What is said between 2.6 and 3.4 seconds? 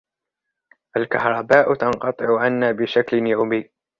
بشكلٍ